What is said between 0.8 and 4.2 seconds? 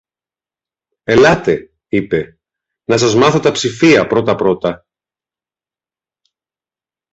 Ελάτε, είπε, να σας μάθω τα ψηφία